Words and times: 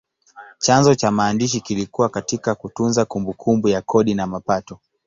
Chanzo 0.59 0.95
cha 0.95 1.11
maandishi 1.11 1.61
kilikuwa 1.61 2.09
katika 2.09 2.55
kutunza 2.55 3.05
kumbukumbu 3.05 3.69
ya 3.69 3.81
kodi 3.81 4.13
na 4.13 4.27
mapato. 4.27 4.79